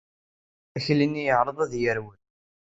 [0.77, 2.19] Akli-nni yeɛreḍ ad yerwel.